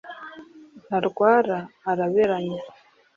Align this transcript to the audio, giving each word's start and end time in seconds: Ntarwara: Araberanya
Ntarwara: 0.85 1.57
Araberanya 1.91 2.61